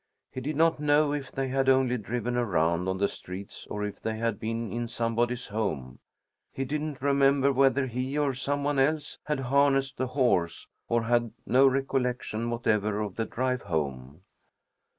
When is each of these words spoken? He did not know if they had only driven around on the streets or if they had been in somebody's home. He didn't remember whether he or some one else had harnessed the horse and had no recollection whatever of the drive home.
He 0.31 0.41
did 0.41 0.55
not 0.55 0.79
know 0.79 1.13
if 1.13 1.31
they 1.31 1.49
had 1.49 1.69
only 1.69 1.95
driven 1.95 2.35
around 2.35 2.87
on 2.87 2.97
the 2.97 3.07
streets 3.07 3.67
or 3.69 3.83
if 3.85 4.01
they 4.01 4.17
had 4.17 4.39
been 4.39 4.71
in 4.71 4.87
somebody's 4.87 5.45
home. 5.45 5.99
He 6.51 6.65
didn't 6.65 7.03
remember 7.03 7.53
whether 7.53 7.85
he 7.85 8.17
or 8.17 8.33
some 8.33 8.63
one 8.63 8.79
else 8.79 9.19
had 9.25 9.41
harnessed 9.41 9.97
the 9.97 10.07
horse 10.07 10.65
and 10.89 11.05
had 11.05 11.33
no 11.45 11.67
recollection 11.67 12.49
whatever 12.49 12.99
of 12.99 13.13
the 13.13 13.25
drive 13.25 13.61
home. 13.61 14.23